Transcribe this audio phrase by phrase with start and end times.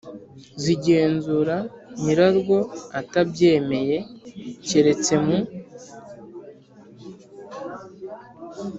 [0.61, 1.57] Z'igenzura
[2.01, 2.57] nyirarwo
[2.99, 3.97] atabyemeye,
[4.67, 5.37] keretse mu